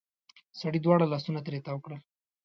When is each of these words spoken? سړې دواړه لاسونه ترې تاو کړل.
سړې 0.59 0.79
دواړه 0.81 1.05
لاسونه 1.11 1.39
ترې 1.45 1.59
تاو 1.65 1.83
کړل. 1.85 1.99